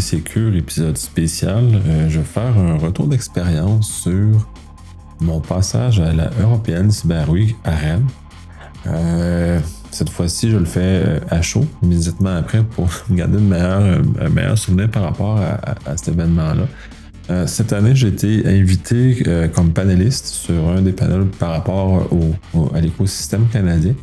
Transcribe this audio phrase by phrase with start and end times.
[0.00, 4.48] DCQ, l'épisode spécial, euh, je vais faire un retour d'expérience sur
[5.20, 8.06] mon passage à la Européenne Cyber Week à Rennes.
[8.86, 9.60] Euh,
[9.90, 15.02] cette fois-ci, je le fais à chaud, immédiatement après, pour garder un meilleur souvenir par
[15.02, 17.46] rapport à, cet événement-là.
[17.46, 19.22] cette année, j'ai été invité
[19.54, 22.08] comme panéliste sur un des panels par rapport
[22.74, 23.94] à l'écosystème canadien.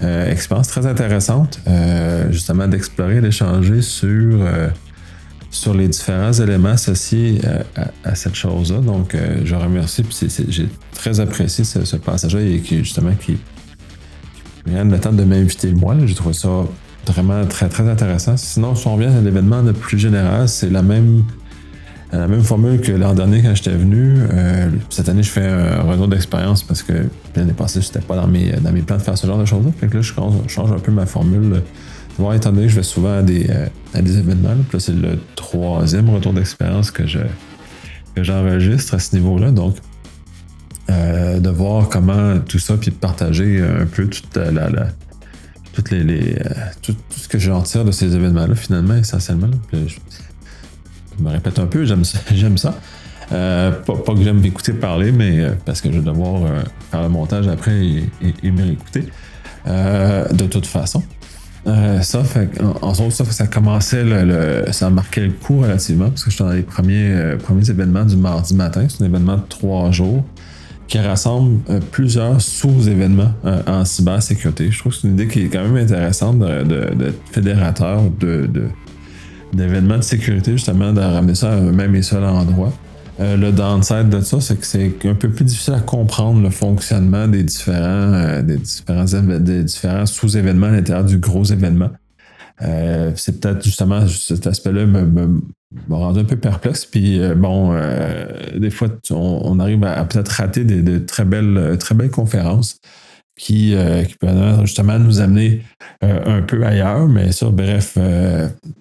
[0.00, 4.68] Euh, expérience très intéressante, euh, justement d'explorer, d'échanger sur, euh,
[5.50, 7.40] sur les différents éléments associés
[8.04, 8.80] à, cette chose-là.
[8.80, 13.38] Donc, je remercie, puis j'ai très apprécié ce, passage-là et qui, justement, qui,
[14.66, 15.96] vient de temps de m'inviter moi.
[16.04, 16.48] J'ai trouvé ça
[17.06, 18.36] vraiment très, très intéressant.
[18.36, 21.24] Sinon, si on revient à l'événement de plus général, c'est la même
[22.10, 24.16] la même formule que l'an dernier quand j'étais venu.
[24.32, 26.92] Euh, cette année, je fais un retour d'expérience parce que
[27.36, 29.70] l'année passée, c'était pas dans mes, dans mes plans de faire ce genre de choses-là.
[29.78, 30.14] Fait que là, je
[30.48, 31.62] change, un peu ma formule.
[32.18, 35.18] Voir, étant donné que je vais souvent à des, euh, à des événements, c'est le
[35.36, 37.20] troisième retour d'expérience que je
[38.14, 39.52] que j'enregistre à ce niveau-là.
[39.52, 39.76] Donc,
[40.90, 44.88] euh, de voir comment tout ça, puis de partager un peu toute la,
[45.72, 46.36] toutes les,
[46.82, 49.50] tout, ce que j'en tire de ces événements-là, finalement, essentiellement.
[49.72, 49.78] Je
[51.22, 52.18] me répète un peu, j'aime ça.
[52.34, 52.74] J'aime ça.
[53.30, 57.02] Euh, pas, que j'aime m'écouter parler, mais euh, parce que je vais devoir euh, faire
[57.02, 58.04] le montage après et,
[58.42, 59.04] et, me réécouter.
[59.66, 61.02] de toute façon.
[62.02, 62.48] Ça, fait,
[62.82, 64.04] en, ça, ça commençait,
[64.72, 68.54] ça marquait le coup relativement, parce que j'étais dans les premiers, premiers événements du mardi
[68.54, 68.86] matin.
[68.88, 70.24] C'est un événement de trois jours
[70.86, 71.60] qui rassemble
[71.92, 73.32] plusieurs sous-événements
[73.66, 74.70] en cybersécurité.
[74.70, 78.48] Je trouve que c'est une idée qui est quand même intéressante de, fédérateur de,
[79.52, 82.72] d'événements de sécurité, justement, de ramener ça à un même et seul endroit.
[83.20, 86.50] Euh, le downside de ça, c'est que c'est un peu plus difficile à comprendre le
[86.50, 88.58] fonctionnement des différents, euh, des
[89.64, 91.90] différents, sous-événements à l'intérieur du gros événement.
[92.62, 95.40] Euh, c'est peut-être justement cet aspect-là me, me,
[95.90, 96.86] rendu un peu perplexe.
[96.86, 97.76] Puis bon,
[98.56, 102.78] des fois, on, arrive à, peut-être rater de très belles, très belles conférences
[103.36, 103.76] qui,
[104.18, 104.28] peut
[104.62, 105.62] justement nous amener
[106.00, 107.96] un peu ailleurs, mais ça, bref,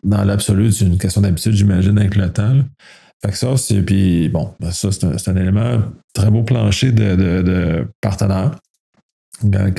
[0.03, 2.53] dans l'absolu, c'est une question d'habitude, j'imagine, avec le temps.
[3.23, 3.81] Fait que ça, c'est.
[3.81, 5.81] Puis bon, ben, ça, c'est un, élément
[6.13, 8.51] très beau plancher de, de, partenaires.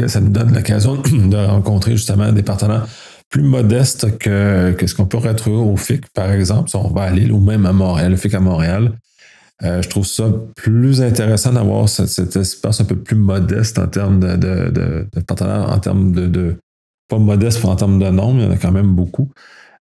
[0.09, 2.87] ça nous donne l'occasion de rencontrer justement des partenaires
[3.29, 7.03] plus modestes que, que ce qu'on peut retrouver au FIC, par exemple, si on va
[7.03, 8.93] à Lille ou même à Montréal, le FIC à Montréal.
[9.65, 14.21] Euh, je trouve ça plus intéressant d'avoir cet, espace un peu plus modeste en termes
[14.21, 16.57] de, de, de, partenaires, en termes de,
[17.09, 19.31] Pas modeste en termes de nombre, il y en a quand même beaucoup.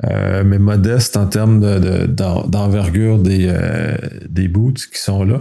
[0.10, 1.60] Euh, mais modeste en termes
[2.08, 3.96] d'envergure des, euh,
[4.30, 5.40] des boots qui sont là.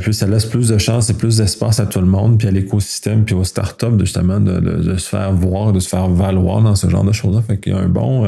[0.00, 2.50] puis ça laisse plus de chance et plus d'espace à tout le monde, puis à
[2.50, 6.88] l'écosystème, puis aux startups, justement, de, se faire voir, de se faire valoir dans ce
[6.88, 7.42] genre de choses-là.
[7.42, 8.26] Fait qu'il y a un bon,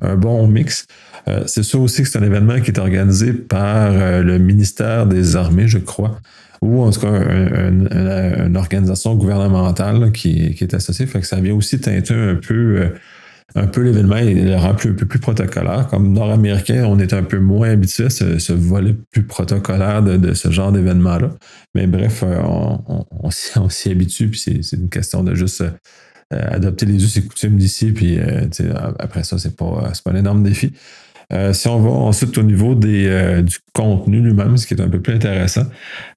[0.00, 0.86] un bon mix.
[1.28, 5.06] Euh, c'est sûr aussi que c'est un événement qui est organisé par euh, le ministère
[5.06, 6.18] des Armées, je crois,
[6.60, 11.06] ou en tout cas une organisation gouvernementale qui, est associée.
[11.06, 12.88] Fait que ça vient aussi teinter un peu, euh,
[13.54, 15.88] un peu l'événement et le rend un peu plus protocolaire.
[15.88, 20.50] Comme nord-américain, on est un peu moins habitué à ce, volet plus protocolaire de, ce
[20.50, 21.30] genre d'événement-là.
[21.74, 25.64] Mais bref, on, s'y habitue, puis c'est une question de juste
[26.30, 28.18] adopter les us et coutumes d'ici, puis
[28.98, 30.72] après ça, c'est pas, pas un énorme défi.
[31.32, 34.88] Euh, si on va ensuite au niveau euh, du contenu lui-même, ce qui est un
[34.88, 35.64] peu plus intéressant,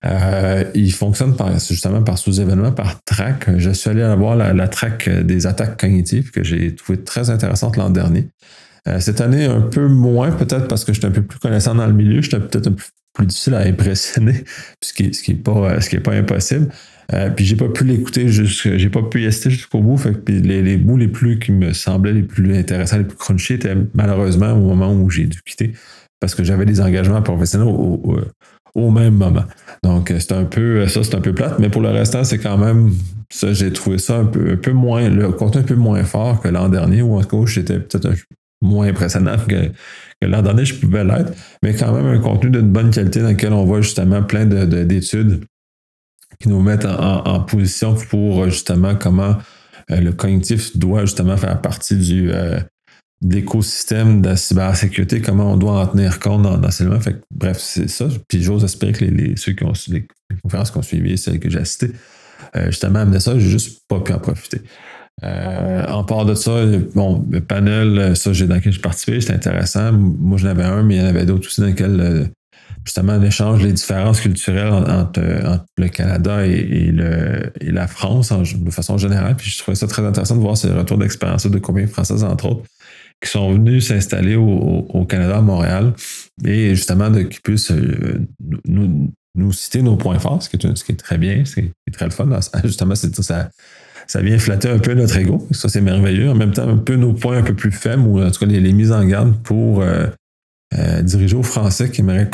[0.06, 1.36] euh, il fonctionne
[1.70, 3.58] justement par sous-événement, par track.
[3.58, 7.78] Je suis allé avoir la, la track des attaques cognitives que j'ai trouvé très intéressante
[7.78, 8.28] l'an dernier.
[9.00, 11.94] cette année, un peu moins, peut-être parce que j'étais un peu plus connaissant dans le
[11.94, 14.44] milieu, j'étais peut-être un peu plus difficile à impressionner,
[14.82, 16.70] ce qui n'est pas impossible.
[17.12, 19.98] Euh, puis j'ai pas pu l'écouter, j'ai pas pu y rester jusqu'au bout.
[19.98, 23.54] Fait que les, bouts les plus qui me semblaient les plus intéressants, les plus crunchy
[23.54, 25.74] étaient malheureusement au moment où j'ai dû quitter
[26.20, 28.18] parce que j'avais des engagements professionnels au,
[28.76, 29.44] au, même moment.
[29.84, 32.40] Donc euh, c'est un peu ça, c'est un peu plate, mais pour le restant, c'est
[32.40, 32.92] quand même
[33.30, 36.70] ça, j'ai trouvé ça un peu, moins, le contenu un peu moins fort que l'an
[36.70, 38.16] dernier, ou en tout cas, j'étais peut-être
[38.62, 39.68] moins impressionnant que,
[40.22, 43.30] que l'an dernier, je pouvais l'être, mais quand même un contenu d'une bonne qualité dans
[43.30, 45.44] lequel on voit justement plein d'études
[46.44, 49.38] qui nous mettent en, position pour justement comment
[49.92, 52.60] euh, le cognitif doit justement faire partie du euh,
[53.22, 57.60] l'écosystème de la cybersécurité, comment on doit en tenir compte dans, dans ces Fait bref,
[57.60, 58.10] c'est ça.
[58.28, 60.06] Puis j'ose espérer que les, ceux qui ont les
[60.44, 61.92] conférences qu'on suivi, celles que j'ai citées,
[62.58, 64.60] euh, justement amené ça, j'ai juste pas pu en profiter.
[65.22, 69.94] en part de ça, bon, le panel, ça, j'ai dans lequel j'ai participé, c'était intéressant.
[69.94, 72.30] Moi, j'en avais un, mais il y en avait d'autres aussi dans lesquels
[72.86, 75.22] justement l'échange, les différences culturelles entre,
[75.78, 76.92] le Canada et,
[77.62, 79.36] la France de façon générale.
[79.36, 82.46] Puis je trouvais ça très intéressant de voir ces retours d'expérience de compagnies françaises, entre
[82.46, 82.64] autres,
[83.22, 85.94] qui sont venus s'installer au, Canada, à Montréal,
[86.46, 87.74] et justement qu'ils puissent
[88.68, 91.72] nous, nous, citer nos points forts, ce qui est, ce qui très bien, ce qui
[91.88, 92.30] est très le fun.
[92.64, 93.50] Justement, c'est ça
[94.08, 95.48] ça vient flatter un peu notre ego.
[95.52, 96.30] Ça, c'est merveilleux.
[96.30, 98.46] En même temps, un peu nos points un peu plus faibles, ou en tout cas
[98.46, 100.08] les, mises en garde pour euh,
[100.78, 102.30] euh, diriger aux Français qui aimeraient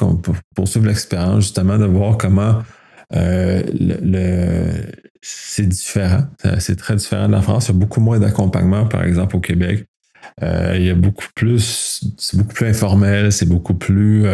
[0.55, 2.63] poursuivre l'expérience, justement, de voir comment
[3.15, 3.61] euh,
[5.21, 6.23] c'est différent.
[6.59, 7.67] C'est très différent de la France.
[7.67, 9.85] Il y a beaucoup moins d'accompagnement, par exemple, au Québec.
[10.41, 14.25] il y a beaucoup plus, c'est beaucoup plus informel, c'est beaucoup plus,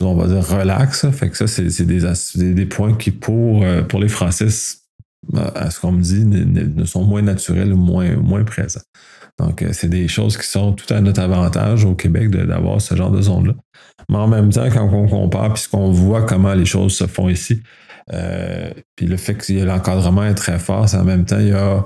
[0.00, 1.10] on va dire, relax.
[1.10, 4.48] Fait que ça, c'est des, des, points qui, pour, pour les Français,
[5.36, 8.80] à ce qu'on me dit, ne, sont moins naturels ou moins, moins présents.
[9.38, 12.94] Donc, euh, c'est des choses qui sont tout à notre avantage au Québec d'avoir ce
[12.94, 13.54] genre de zone-là.
[14.08, 17.62] Mais en même temps, quand on compare, puisqu'on voit comment les choses se font ici,
[18.12, 21.52] euh, puis le fait que l'encadrement est très fort, c'est en même temps, il y
[21.52, 21.84] a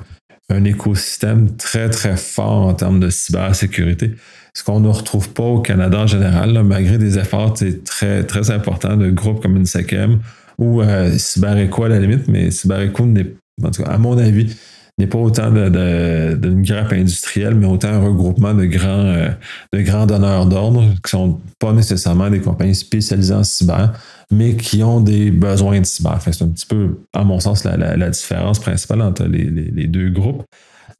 [0.50, 4.14] un écosystème très, très fort en termes de cybersécurité.
[4.54, 7.54] Ce qu'on ne retrouve pas au Canada en général, malgré des efforts
[7.84, 10.20] très, très importants de groupes comme une SECEM
[10.58, 11.10] ou euh,
[11.44, 14.54] à la limite, mais CyberEco n'est, en tout cas, à mon avis,
[14.98, 19.28] n'est pas autant d'une de, grappe industrielle, mais autant un regroupement de grands, euh,
[19.72, 23.92] de grands donneurs d'ordre qui sont pas nécessairement des compagnies spécialisées en cyber,
[24.30, 26.20] mais qui ont des besoins de cyber.
[26.22, 30.44] c'est un petit peu, à mon sens, la, différence principale entre les, les, deux groupes.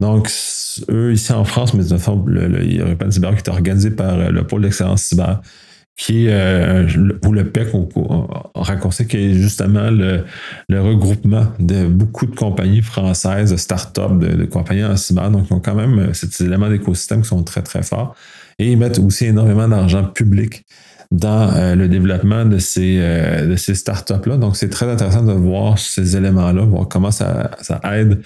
[0.01, 0.29] Donc,
[0.89, 4.19] eux, ici en France, mais de toute façon, le, le, Cyber qui est organisé par
[4.19, 5.41] euh, le pôle d'excellence cyber,
[5.97, 6.87] qui euh,
[7.25, 10.25] ou le PEC en raccourci, qui est justement le,
[10.69, 15.31] regroupement de beaucoup de compagnies françaises, de start-up, de, compagnies en cyber.
[15.31, 18.13] Donc, ils ont quand même euh, ces éléments d'écosystème qui sont très, très forts.
[18.59, 20.65] Et ils mettent aussi énormément d'argent public
[21.11, 24.35] dans euh, le développement de ces, de ces startups-là.
[24.37, 28.21] Donc, c'est très intéressant de voir ces éléments-là, voir comment ça, ça aide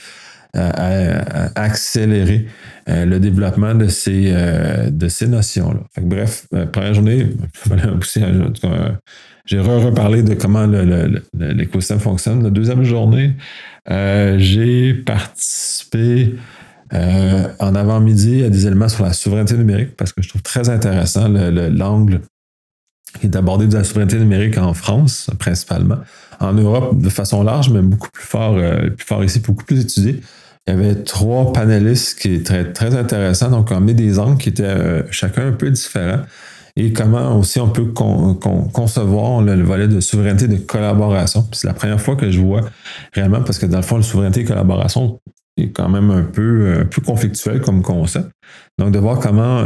[0.53, 2.47] à, accélérer
[2.87, 5.81] euh, le développement de ces, euh, ces notions-là.
[6.01, 7.27] Bref, euh, première journée,
[9.45, 10.65] j'ai reparlé de comment
[11.33, 12.43] l'écosystème fonctionne.
[12.43, 13.35] La deuxième journée,
[13.87, 16.35] j'ai participé
[16.91, 21.27] en avant-midi à des éléments sur la souveraineté numérique parce que je trouve très intéressant
[21.27, 22.21] l'angle
[23.19, 25.97] qui est abordé de la souveraineté numérique en France, principalement.
[26.39, 30.21] En Europe, de façon large, mais beaucoup plus fort, plus fort ici, beaucoup plus étudié.
[30.69, 33.49] Il y avait trois panélistes qui étaient très, intéressants.
[33.49, 36.21] Donc, on met des angles qui étaient euh, chacun un peu différents.
[36.75, 41.47] Et comment aussi on peut concevoir le, volet de souveraineté de collaboration.
[41.53, 42.61] C'est la première fois que je vois
[43.13, 45.19] réellement, parce que dans le fond, la souveraineté et collaboration
[45.67, 48.29] quand même un peu, un peu conflictuel comme concept.
[48.77, 49.65] Donc, de voir comment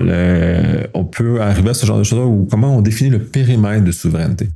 [0.94, 3.92] on peut arriver à ce genre de choses ou comment on définit le périmètre de
[3.92, 4.50] souveraineté.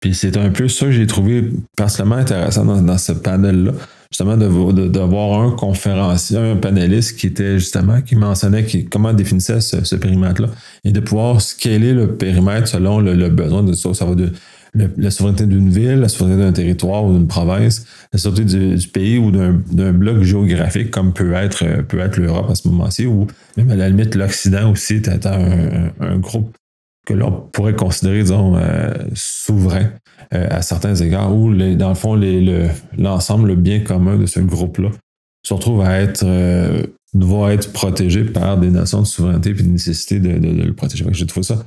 [0.00, 3.72] Puis c'est un peu ça que j'ai trouvé particulièrement intéressant dans, ce panel-là
[4.10, 10.48] justement d'avoir un conférencier, un panéliste qui était justement, qui mentionnait comment définissait ce, périmètre-là
[10.84, 13.92] et de pouvoir scaler le périmètre selon le, besoin de ça.
[13.92, 14.30] Ça va de
[14.74, 19.18] la souveraineté d'une ville, la souveraineté d'un territoire ou d'une province, la souveraineté du, pays
[19.18, 23.26] ou d'un bloc géographique comme peut être, peut être l'Europe à ce moment-ci, ou
[23.56, 26.56] même à la limite l'Occident aussi, étant un, un groupe
[27.04, 29.90] que l'on pourrait considérer, disons, euh, souverain
[30.32, 32.18] euh, à certains égards, où, dans le fond,
[32.96, 34.90] l'ensemble, le, bien commun de ce groupe-là
[35.46, 39.62] se retrouve à être, euh, va être protégé par des notions de souveraineté et de
[39.62, 41.04] nécessité de, le protéger.
[41.10, 41.64] J'ai trouvé ça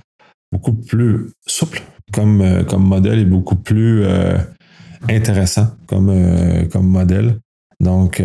[0.51, 1.81] beaucoup plus souple
[2.13, 4.05] comme, comme modèle et beaucoup plus
[5.09, 6.13] intéressant comme,
[6.71, 7.39] comme modèle.
[7.79, 8.23] Donc,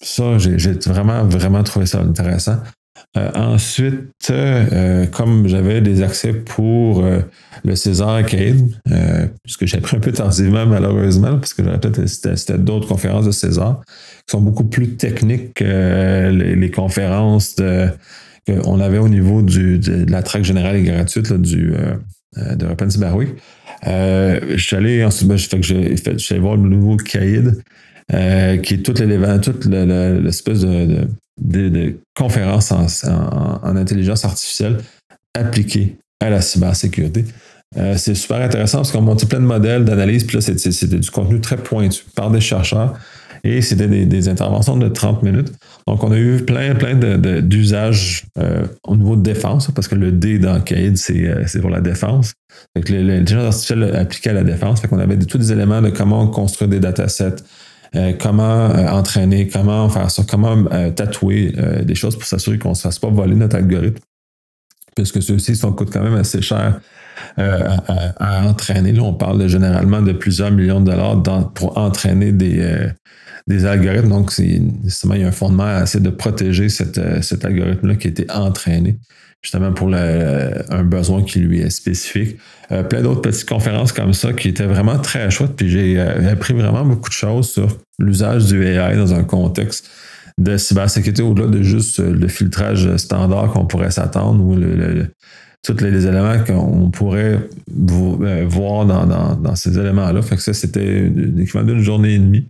[0.00, 2.58] ça, j'ai vraiment, vraiment trouvé ça intéressant.
[3.16, 7.20] Euh, ensuite, euh, comme j'avais des accès pour euh,
[7.62, 8.68] le César Arcade,
[9.42, 11.62] puisque j'ai pris un peu tardivement malheureusement, parce que
[12.06, 17.56] c'était d'autres conférences de César qui sont beaucoup plus techniques que les, conférences
[18.46, 21.74] qu'on avait au niveau de, la traque générale et gratuite du,
[22.36, 23.30] de Open Cyber Week.
[23.84, 27.62] je suis allé ensuite, ben, fait que j'ai allé voir le nouveau CAID,
[28.08, 31.06] qui est tout l'élément, toute l'espèce de
[31.40, 34.78] de, conférences en, intelligence artificielle
[35.34, 37.24] appliquées à la cybersécurité.
[37.78, 41.10] Euh, c'est super intéressant parce qu'on monte plein de modèles d'analyse, puis là, c'était du
[41.10, 42.98] contenu très pointu par des chercheurs
[43.44, 45.52] et c'était des, interventions de 30 minutes.
[45.88, 46.94] Donc, on a eu plein, plein
[47.40, 51.70] d'usages euh, au niveau de défense, parce que le D dans CAID, euh, c'est pour
[51.70, 52.34] la défense.
[52.76, 56.70] L'intelligence artificielle appliquée à la défense, fait qu'on avait tous des éléments de comment construire
[56.70, 57.36] des datasets,
[57.96, 62.82] euh, comment entraîner, comment faire ça, comment tatouer des choses pour s'assurer qu'on ne se
[62.82, 63.98] fasse pas voler notre algorithme.
[64.94, 66.80] Puisque ceux-ci coûtent quand même assez cher
[67.36, 68.92] à, entraîner.
[68.92, 71.22] Là, on parle généralement de plusieurs millions de dollars
[71.54, 72.92] pour entraîner des,
[73.46, 74.08] des algorithmes.
[74.08, 76.98] Donc, c'est, il y a un fondement essayer de protéger cet
[77.44, 78.98] algorithme-là qui a été entraîné
[79.42, 82.38] justement pour un besoin qui lui est spécifique.
[82.70, 85.56] Euh, plein d'autres petites conférences comme ça qui étaient vraiment très chouettes.
[85.56, 89.90] Puis j'ai euh, appris vraiment beaucoup de choses sur l'usage du AI dans un contexte
[90.38, 94.56] de cybersécurité au-delà de juste euh, le filtrage standard qu'on pourrait s'attendre ou
[95.64, 100.22] tous les, éléments qu'on pourrait voir dans, ces éléments-là.
[100.22, 102.48] Fait que ça, c'était l'équivalent d'une journée et demie.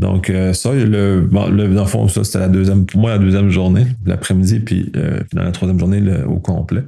[0.00, 3.84] Donc, ça, le, dans le fond, ça, c'était la deuxième, pour moi, la deuxième journée,
[4.06, 4.92] l'après-midi, puis
[5.32, 6.84] dans la troisième journée, au complet.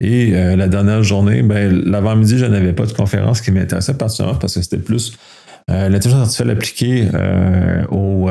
[0.00, 4.38] Et euh, la dernière journée, ben, l'avant-midi, je n'avais pas de conférence qui m'intéressait particulièrement
[4.38, 5.16] parce que c'était plus
[5.70, 8.28] euh, l'intelligence artificielle appliquée euh, au,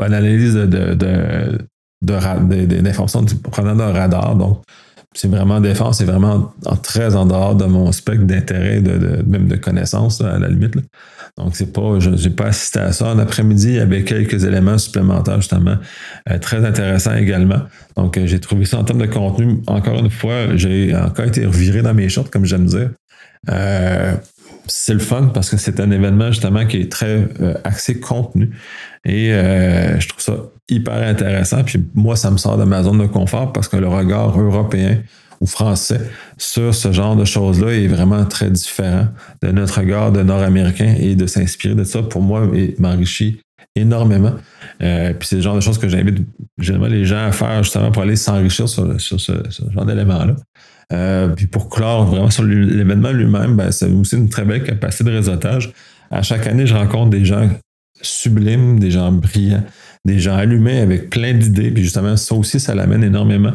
[0.00, 1.58] à l'analyse de, de,
[2.02, 4.36] de, d'informations prenant d'un radar.
[4.36, 4.62] Donc,
[5.14, 9.56] c'est vraiment défense, c'est vraiment très en dehors de mon spectre d'intérêt, de, même de
[9.56, 10.74] connaissances à la limite.
[11.36, 13.08] Donc, c'est pas, je n'ai pas assisté à ça.
[13.08, 15.76] En après-midi, il y avait quelques éléments supplémentaires, justement,
[16.28, 17.62] euh, très intéressants également.
[17.96, 19.60] Donc, euh, j'ai trouvé ça en termes de contenu.
[19.66, 22.90] Encore une fois, j'ai encore été reviré dans mes shorts, comme j'aime dire.
[23.48, 24.14] Euh,
[24.70, 27.26] c'est le fun parce que c'est un événement justement qui est très
[27.64, 28.50] axé contenu.
[29.04, 30.36] Et je trouve ça
[30.68, 31.62] hyper intéressant.
[31.64, 34.98] Puis moi, ça me sort de ma zone de confort parce que le regard européen
[35.40, 36.00] ou français
[36.36, 39.08] sur ce genre de choses-là est vraiment très différent
[39.42, 42.46] de notre regard de Nord-Américain et de s'inspirer de ça, pour moi,
[42.78, 43.40] m'enrichit
[43.74, 44.34] énormément.
[44.82, 46.18] Euh, puis c'est le genre de choses que j'invite
[46.58, 49.32] généralement les gens à faire justement pour aller s'enrichir sur, ce,
[49.72, 50.36] genre d'éléments-là.
[50.92, 55.04] Euh, puis pour clore vraiment sur l'événement lui-même, ben, c'est aussi une très belle capacité
[55.04, 55.72] de réseautage.
[56.10, 57.48] À chaque année, je rencontre des gens
[58.02, 59.62] sublimes, des gens brillants,
[60.04, 61.70] des gens allumés avec plein d'idées.
[61.70, 63.52] Puis justement, ça aussi, ça l'amène énormément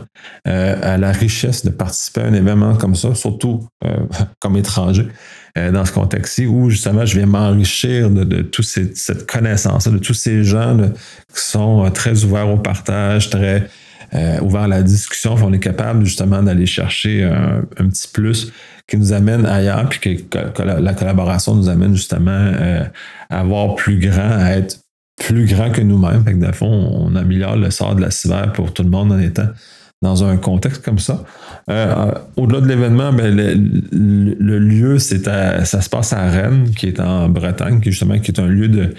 [0.47, 3.97] euh, à la richesse de participer à un événement comme ça, surtout euh,
[4.39, 5.07] comme étranger
[5.71, 10.13] dans ce contexte-ci, où justement, je viens m'enrichir de, de toute cette connaissance, de tous
[10.13, 10.75] ces gens
[11.33, 13.65] qui sont très ouverts au partage, très
[14.41, 15.35] ouverts à la discussion.
[15.43, 18.51] On est capable justement d'aller chercher un, petit plus
[18.87, 22.51] qui nous amène ailleurs, puis que, la, la, collaboration nous amène justement
[23.29, 24.79] à avoir plus grand, à être
[25.17, 26.23] plus grand que nous-mêmes.
[26.23, 29.19] Fait que, fond, on améliore le sort de la cyber pour tout le monde en
[29.19, 29.47] étant
[30.01, 31.23] dans un contexte comme ça.
[31.69, 36.99] Euh, au-delà de l'événement, ben, le, lieu, c'est ça se passe à Rennes, qui est
[36.99, 38.93] en Bretagne, qui justement qui est un lieu de,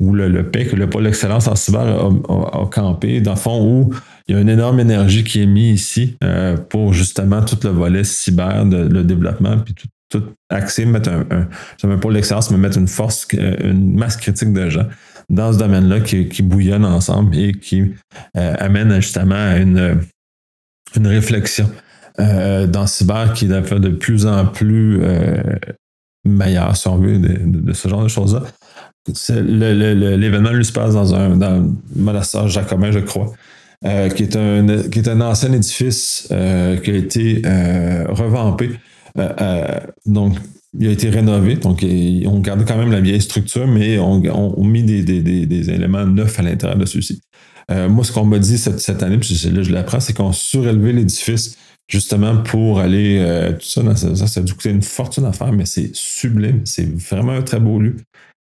[0.00, 3.94] où le, le PEC, le pôle d'excellence en cyber, a, campé, dans le fond, où
[4.28, 7.70] il y a une énorme énergie qui est mise ici euh, pour justement tout le
[7.70, 12.50] volet cyber, de, le développement, puis tout, tout axé, mettre un, un, un pôle d'excellence,
[12.50, 14.86] mais mettre une force, une masse critique de gens
[15.28, 17.94] dans ce domaine-là qui, qui, bouillonnent ensemble et qui
[18.36, 20.00] euh, amènent justement à une,
[20.94, 21.70] une réflexion
[22.20, 25.42] euh, dans cyber qui est de plus en plus euh,
[26.24, 28.42] meilleure, si on veut, de, ce genre de choses-là.
[29.28, 33.32] L'événement lui se passe dans un dans monastère jacobin, je crois,
[33.82, 37.42] qui, est un, qui est un ancien édifice qui a été
[38.08, 38.70] revampé.
[40.06, 40.36] donc,
[40.78, 44.22] il a été rénové, donc on garde quand même la vieille structure, mais on,
[44.58, 46.84] on, mis des, des, des, éléments neufs à l'intérieur de.
[47.70, 50.32] Euh, moi, ce qu'on m'a dit cette, cette année, puis là je l'apprends, c'est qu'on
[50.32, 51.56] surélevé l'édifice
[51.88, 55.52] justement pour aller euh, tout ça, ça, ça a dû coûter une fortune à faire,
[55.52, 57.96] mais c'est sublime, c'est vraiment un très beau lieu.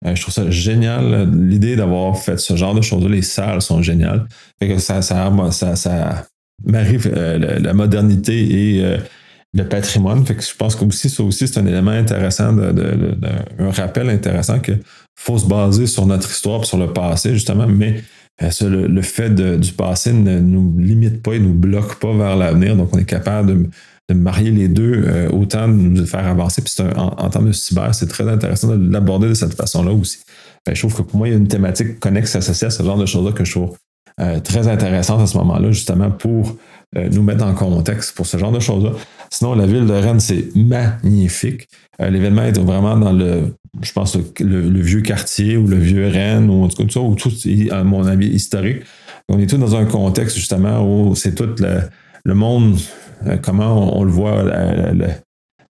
[0.04, 3.82] Euh, je trouve ça génial, l'idée d'avoir fait ce genre de choses-là, les salles sont
[3.82, 4.26] géniales.
[4.78, 5.30] Ça, ça,
[6.64, 8.98] marie la, modernité et
[9.54, 10.24] le patrimoine.
[10.26, 14.80] Je pense que aussi, ça aussi, c'est un élément intéressant, un rappel intéressant qu'il
[15.14, 18.02] faut se baser sur notre histoire sur le passé, justement, mais
[18.42, 22.36] euh, le, fait du passé ne nous limite pas et ne nous bloque pas vers
[22.36, 22.76] l'avenir.
[22.76, 23.70] Donc, on est capable de,
[24.14, 26.62] marier les deux, euh, autant de nous faire avancer.
[26.62, 30.18] Puis en, en, termes de cyber, c'est très intéressant de l'aborder de cette façon-là aussi.
[30.64, 32.82] Ben, je trouve que pour moi, il y a une thématique connexe associée à ce
[32.82, 33.76] genre de choses-là que je trouve
[34.20, 36.56] euh, très intéressante à ce moment-là, justement, pour
[36.94, 38.92] nous mettre en contexte pour ce genre de choses-là.
[39.30, 41.68] Sinon, la ville de Rennes, c'est magnifique.
[42.00, 46.50] Euh, l'événement est vraiment dans le, je pense, le, vieux quartier ou le vieux Rennes,
[46.50, 47.30] ou en tout cas, tout tout,
[47.70, 48.82] à mon avis, historique.
[49.28, 52.78] On est tous dans un contexte, justement, où c'est tout le, monde,
[53.26, 54.44] euh, comment on, le voit,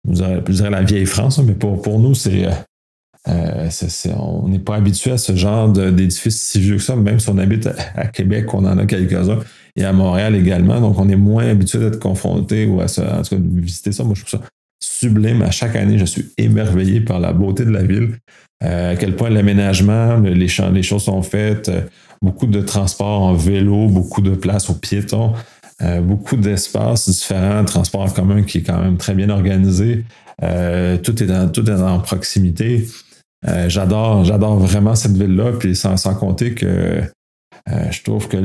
[0.10, 2.48] je dirais la vieille France, mais pour, pour nous, c'est.
[3.29, 3.69] Euh,
[4.17, 7.38] on n'est pas habitué à ce genre d'édifice si vieux que ça, même si on
[7.38, 9.39] habite à, Québec, on en a quelques-uns
[9.77, 10.81] et à Montréal également.
[10.81, 14.03] Donc, on est moins habitué d'être confronté ou à, en tout cas, de visiter ça.
[14.03, 14.45] Moi, je trouve ça
[14.83, 15.41] sublime.
[15.41, 18.17] À chaque année, je suis émerveillé par la beauté de la ville.
[18.63, 21.81] Euh, à quel point l'aménagement, les, choses sont faites, euh,
[22.22, 25.33] beaucoup de transports en vélo, beaucoup de places aux piétons,
[25.82, 30.06] euh, beaucoup d'espaces différents, transports en commun qui est quand même très bien organisé.
[30.39, 32.88] tout, est dans, tout est en proximité.
[33.68, 37.01] j'adore, j'adore vraiment cette ville-là, puis sans, sans compter que
[37.68, 38.38] je trouve que,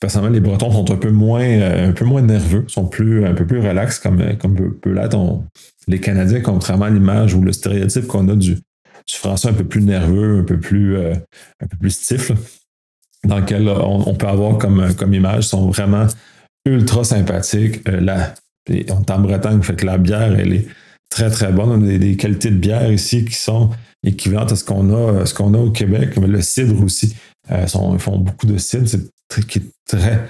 [0.00, 3.46] personnellement, les Bretons sont un peu moins, un peu moins nerveux, sont plus, un peu
[3.46, 5.16] plus relax comme, comme peut, l'être
[5.88, 8.58] les Canadiens, contrairement à l'image ou le stéréotype qu'on a du,
[9.08, 12.32] français un peu plus nerveux, un peu plus, un peu plus stiff
[13.24, 16.06] dans lequel on, peut avoir comme, comme image sont vraiment
[16.64, 17.88] ultra sympathiques.
[17.88, 18.26] Euh,
[18.68, 20.66] on est en Bretagne, que la bière, elle est
[21.08, 21.70] très très bonne.
[21.70, 23.70] On a des, qualités de bière ici qui sont
[24.04, 26.16] équivalentes à ce qu'on a, a au Québec.
[26.20, 27.14] Mais le cidre aussi,
[27.50, 30.28] euh, ils font beaucoup de cidre, c'est qui est très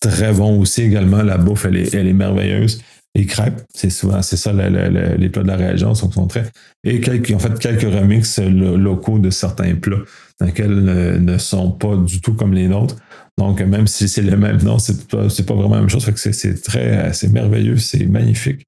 [0.00, 1.22] très bon aussi également.
[1.22, 2.82] La bouffe, elle est, elle est merveilleuse.
[3.16, 6.44] Les crêpes, c'est souvent, c'est ça, les plats de la région sont, très.
[6.84, 10.02] Et quelques, en fait, quelques remixes locaux de certains plats
[10.38, 12.96] dans lesquels euh, ne sont pas du tout comme les nôtres.
[13.36, 16.08] Donc, même si c'est le même nom, c'est pas, pas vraiment la même chose.
[16.14, 18.64] C'est très, c'est merveilleux, c'est magnifique.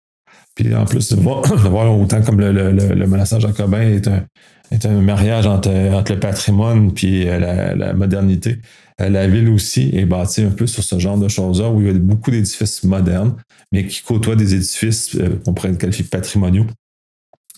[0.55, 1.43] Puis en plus, de voir,
[2.01, 4.25] autant comme le, le, le, monastère jacobin est un,
[4.71, 8.59] est un mariage entre, entre le patrimoine puis euh, la, modernité.
[9.03, 11.87] Euh, la ville aussi est bâtie un peu sur ce genre de choses-là, où il
[11.87, 13.35] y a beaucoup d'édifices modernes,
[13.73, 16.67] mais qui côtoient des édifices qu'on pourrait qualifier patrimoniaux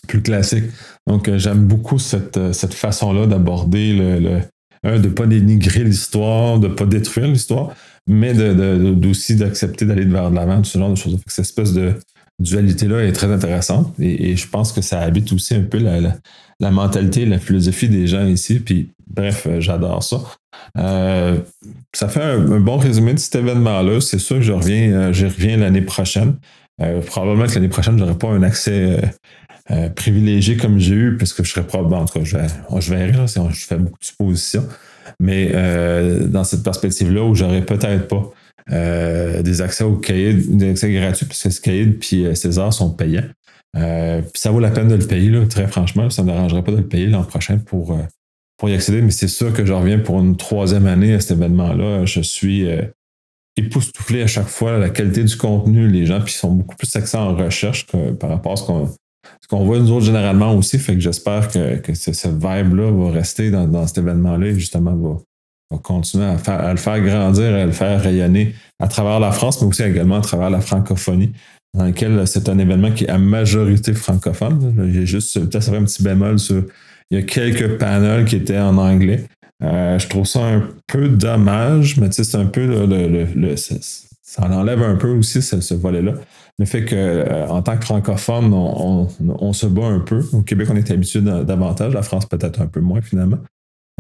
[0.07, 0.65] plus classiques.
[1.07, 4.41] Donc, euh, j'aime beaucoup cette, euh, façon-là d'aborder le,
[4.85, 7.75] de ne pas dénigrer l'histoire, de ne pas détruire l'histoire,
[8.07, 11.19] mais d'aussi d'accepter d'aller vers de l'avant, ce genre de choses.
[11.27, 11.95] Cette espèce de
[12.41, 16.17] dualité-là est très intéressante et, je pense que ça habite aussi un peu la,
[16.61, 18.59] la, mentalité, la philosophie des gens ici.
[18.59, 20.21] Puis, bref, euh, j'adore ça.
[21.93, 24.01] ça fait un, bon résumé de cet événement-là.
[24.01, 26.35] C'est sûr que je reviens, reviens l'année prochaine.
[27.07, 29.01] probablement que l'année prochaine, je n'aurai pas un accès
[29.71, 32.37] euh, privilégié comme j'ai eu, parce que je serais probablement, en tout cas, je,
[32.81, 34.69] je verrai, je fais beaucoup de suppositions,
[35.19, 38.31] mais euh, dans cette perspective-là où j'aurais peut-être pas
[38.71, 42.91] euh, des accès au cahier, des accès gratuits, parce que ce cahier puis César sont
[42.91, 43.29] payants.
[43.75, 46.11] puis ça vaut la peine de le payer, là, très franchement.
[46.11, 47.99] Ça ne m'arrangerait pas de le payer l'an prochain pour,
[48.57, 51.33] pour y accéder, mais c'est sûr que je reviens pour une troisième année à cet
[51.39, 52.05] événement-là.
[52.07, 52.67] Je suis
[53.57, 57.17] époustouflé à chaque fois, la qualité du contenu, les gens qui sont beaucoup plus axés
[57.17, 58.89] en recherche que, par rapport à ce qu'on
[59.41, 63.11] ce qu'on voit nous autres généralement aussi, fait que j'espère que, que ce, vibe-là va
[63.11, 65.19] rester dans, cet événement-là et justement va,
[65.83, 69.61] continuer à, faire, à, le faire grandir, à le faire rayonner à travers la France,
[69.61, 71.33] mais aussi également à travers la francophonie,
[71.75, 74.91] dans lequel c'est un événement qui est à majorité francophone.
[74.93, 76.65] J'ai juste peut-être un petit bémol sur.
[77.11, 79.25] Il y a quelques panels qui étaient en anglais.
[79.63, 84.97] Euh, je trouve ça un peu dommage, mais c'est un peu le, ça enlève un
[84.97, 86.15] peu aussi ce volet-là
[86.59, 90.23] le fait qu'en euh, tant que francophone, on, se bat un peu.
[90.33, 93.39] Au Québec, on est habitué davantage, la France peut-être un peu moins finalement.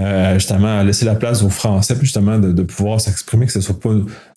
[0.01, 3.63] Euh, justement, laisser la place aux Français, puis justement de, pouvoir s'exprimer, que ce ne
[3.63, 3.91] soit pas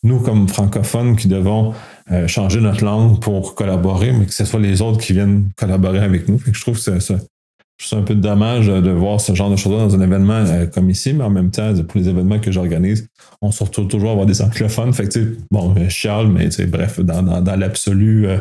[0.04, 1.74] nous comme francophones qui devons
[2.12, 6.00] euh, changer notre langue pour collaborer, mais que ce soit les autres qui viennent collaborer
[6.00, 6.40] avec nous.
[6.46, 7.00] je trouve que
[7.80, 10.90] c'est un peu dommage de voir ce genre de choses dans un événement euh, comme
[10.90, 13.08] ici, mais en même temps, pour les événements que j'organise,
[13.42, 14.92] on se retrouve toujours à avoir des anglophones.
[15.52, 18.40] Bon, euh, Charles, mais bref, dans, l'absolu, euh,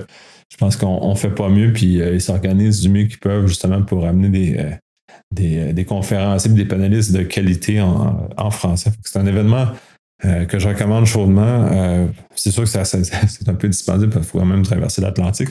[0.50, 3.82] je pense qu'on ne fait pas mieux, puis ils s'organisent du mieux qu'ils peuvent justement
[3.82, 4.70] pour amener des,
[5.32, 8.90] des, des conférenciers, des panélistes de qualité en, français.
[9.04, 9.66] C'est un événement
[10.22, 11.68] que je recommande chaudement.
[12.34, 15.50] c'est sûr que c'est un peu dispendieux, parce qu'il faut quand même traverser l'Atlantique.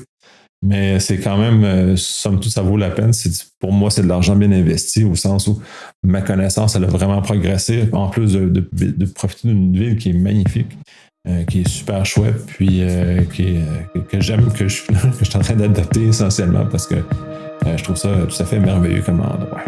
[0.65, 3.11] Mais c'est quand même, euh, somme toute, ça vaut la peine.
[3.59, 5.61] Pour moi, c'est de l'argent bien investi au sens où
[6.03, 7.87] ma connaissance, elle a vraiment progressé.
[7.91, 10.77] En plus de, profiter d'une ville qui est magnifique,
[11.27, 13.21] euh, qui est super chouette, puis euh,
[14.09, 16.95] que j'aime, que je, que je suis en train d'adapter essentiellement parce que
[17.75, 19.61] je trouve ça tout à fait merveilleux comme endroit.